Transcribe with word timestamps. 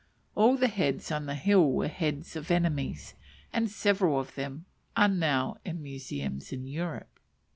All 0.33 0.57
the 0.57 0.67
heads 0.67 1.11
on 1.11 1.27
the 1.27 1.35
hill 1.35 1.71
were 1.71 1.87
heads 1.87 2.35
of 2.35 2.49
enemies, 2.49 3.13
and 3.53 3.69
several 3.69 4.19
of 4.19 4.33
them 4.33 4.65
are 4.97 5.07
now 5.07 5.57
in 5.63 5.83
museums 5.83 6.51
in 6.51 6.65
Europe. 6.65 7.19